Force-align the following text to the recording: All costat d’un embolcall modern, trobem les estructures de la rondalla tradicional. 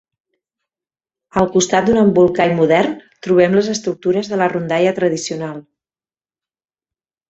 All 1.41 1.51
costat 1.57 1.91
d’un 1.91 1.99
embolcall 2.05 2.55
modern, 2.61 2.97
trobem 3.29 3.61
les 3.61 3.71
estructures 3.77 4.35
de 4.35 4.43
la 4.43 4.51
rondalla 4.57 4.99
tradicional. 5.01 5.65